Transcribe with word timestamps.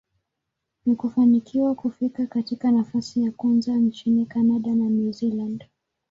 na 0.85 0.95
kufanikiwa 0.95 1.75
kufika 1.75 2.25
katika 2.27 2.71
nafasi 2.71 3.23
ya 3.23 3.31
kwanza 3.31 3.71
nchini 3.75 4.25
Canada 4.25 4.69
na 4.75 4.89
New 4.89 5.11
Zealand. 5.11 5.63